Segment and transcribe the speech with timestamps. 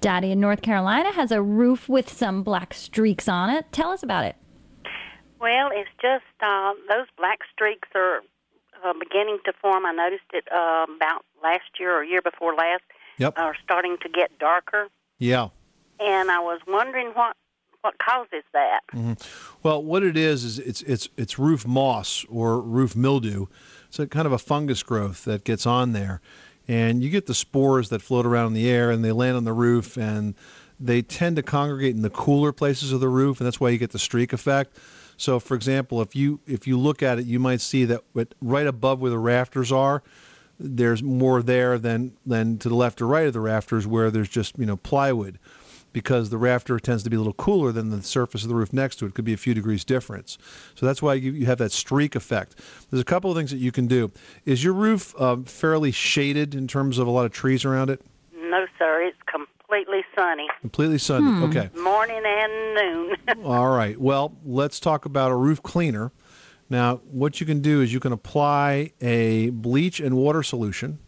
[0.00, 3.66] Daddy in North Carolina has a roof with some black streaks on it.
[3.72, 4.36] Tell us about it.
[5.40, 8.20] Well, it's just uh, those black streaks are
[8.84, 9.86] uh, beginning to form.
[9.86, 12.82] I noticed it uh, about last year or year before last.
[13.18, 13.38] Yep.
[13.38, 15.48] Are starting to get darker, Yeah.
[15.98, 17.36] and I was wondering what
[17.82, 18.80] what causes that.
[19.62, 23.46] Well, what it is is it's it's it's roof moss or roof mildew.
[23.88, 26.22] It's a kind of a fungus growth that gets on there,
[26.70, 29.42] and you get the spores that float around in the air and they land on
[29.42, 30.36] the roof and
[30.78, 33.76] they tend to congregate in the cooler places of the roof, and that's why you
[33.76, 34.78] get the streak effect.
[35.16, 38.02] So, for example, if you if you look at it, you might see that
[38.40, 40.04] right above where the rafters are,
[40.60, 44.28] there's more there than than to the left or right of the rafters where there's
[44.28, 45.40] just you know plywood
[45.92, 48.72] because the rafter tends to be a little cooler than the surface of the roof
[48.72, 49.08] next to it.
[49.08, 50.38] It could be a few degrees difference.
[50.74, 52.56] So that's why you, you have that streak effect.
[52.90, 54.10] There's a couple of things that you can do.
[54.44, 58.00] Is your roof um, fairly shaded in terms of a lot of trees around it?
[58.34, 61.44] No, sir, it's completely sunny, Completely sunny.
[61.46, 61.70] Okay.
[61.80, 63.16] morning and noon.
[63.44, 64.00] All right.
[64.00, 66.10] Well, let's talk about a roof cleaner.
[66.68, 70.98] Now, what you can do is you can apply a bleach and water solution,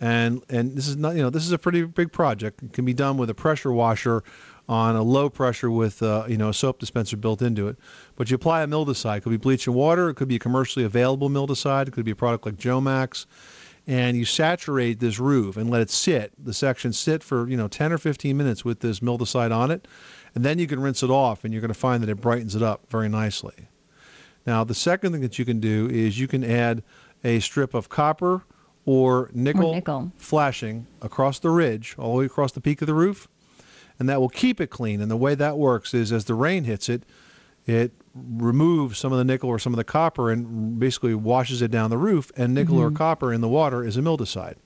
[0.00, 2.62] and and this is not you know this is a pretty big project.
[2.62, 4.22] It can be done with a pressure washer
[4.68, 7.76] on a low pressure with uh, you know a soap dispenser built into it.
[8.16, 9.18] But you apply a mildicide.
[9.18, 10.10] It could be bleach and water.
[10.10, 11.88] It could be a commercially available mildicide.
[11.88, 13.26] It could be a product like Jomax.
[13.88, 17.68] And you saturate this roof and let it sit, the section sit for you know
[17.68, 19.86] 10 or 15 minutes with this mildicide on it,
[20.34, 22.56] and then you can rinse it off, and you're going to find that it brightens
[22.56, 23.68] it up very nicely.
[24.44, 26.82] Now, the second thing that you can do is you can add
[27.22, 28.42] a strip of copper
[28.86, 30.12] or nickel, nickel.
[30.16, 33.28] flashing across the ridge, all the way across the peak of the roof,
[33.98, 35.00] and that will keep it clean.
[35.02, 37.02] And the way that works is as the rain hits it,
[37.66, 41.70] it removes some of the nickel or some of the copper and basically washes it
[41.70, 42.30] down the roof.
[42.36, 44.56] And nickel or copper in the water is a mildicide.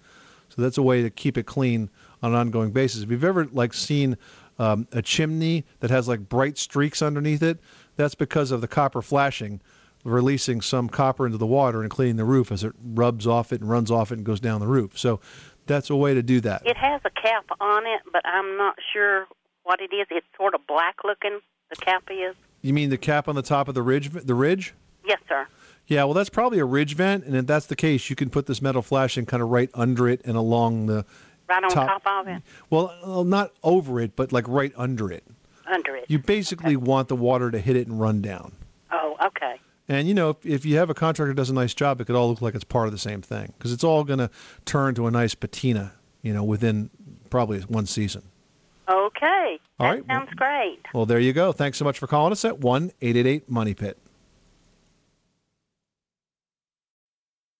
[0.50, 1.88] So that's a way to keep it clean
[2.22, 3.02] on an ongoing basis.
[3.02, 4.18] If you've ever like seen
[4.58, 7.58] um, a chimney that has like bright streaks underneath it,
[7.96, 9.60] that's because of the copper flashing,
[10.04, 13.60] releasing some copper into the water and cleaning the roof as it rubs off it
[13.60, 14.98] and runs off it and goes down the roof.
[14.98, 15.20] So
[15.66, 16.62] that's a way to do that.
[16.66, 19.26] it has a cap on it, but I'm not sure
[19.64, 20.06] what it is.
[20.10, 21.40] It's sort of black looking.
[21.70, 22.34] The cap is.
[22.62, 24.10] You mean the cap on the top of the ridge?
[24.10, 24.74] The ridge?
[25.06, 25.46] Yes, sir.
[25.86, 28.46] Yeah, well, that's probably a ridge vent, and if that's the case, you can put
[28.46, 31.04] this metal flashing kind of right under it and along the.
[31.48, 32.02] Right on Top.
[32.04, 35.24] top, of it, Well, uh, not over it, but like right under it.
[35.66, 36.04] under it.
[36.08, 38.52] You basically want the water to hit it and run down.
[38.92, 39.58] oh, okay.
[39.90, 42.14] And you know, if, if you have a contractor does a nice job, it could
[42.14, 44.30] all look like it's part of the same thing because it's all going to
[44.64, 45.92] turn to a nice patina,
[46.22, 46.90] you know, within
[47.28, 48.22] probably one season.
[48.88, 49.58] Okay.
[49.80, 50.78] All that right, well- sounds great.
[50.94, 51.50] Well, there you go.
[51.50, 53.98] Thanks so much for calling us at one eight eight eight Money Pit.